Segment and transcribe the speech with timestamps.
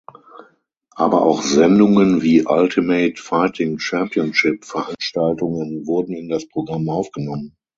[0.95, 7.55] Aber auch Sendungen wie Ultimate Fighting Championship Veranstaltungen wurden in das Programm aufgenommen.